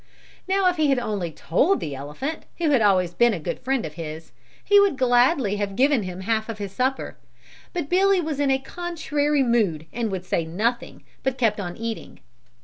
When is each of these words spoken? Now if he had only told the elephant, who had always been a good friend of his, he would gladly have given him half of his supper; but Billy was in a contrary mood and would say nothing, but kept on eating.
Now 0.47 0.65
if 0.67 0.77
he 0.77 0.87
had 0.87 0.97
only 0.97 1.29
told 1.31 1.79
the 1.79 1.93
elephant, 1.93 2.45
who 2.57 2.71
had 2.71 2.81
always 2.81 3.13
been 3.13 3.35
a 3.35 3.39
good 3.39 3.59
friend 3.59 3.85
of 3.85 3.93
his, 3.93 4.31
he 4.65 4.79
would 4.79 4.97
gladly 4.97 5.57
have 5.57 5.75
given 5.75 6.01
him 6.01 6.21
half 6.21 6.49
of 6.49 6.57
his 6.57 6.71
supper; 6.71 7.17
but 7.71 7.87
Billy 7.87 8.19
was 8.19 8.39
in 8.39 8.49
a 8.49 8.57
contrary 8.57 9.43
mood 9.43 9.85
and 9.93 10.09
would 10.09 10.25
say 10.25 10.43
nothing, 10.43 11.03
but 11.21 11.37
kept 11.37 11.59
on 11.59 11.77
eating. 11.77 12.19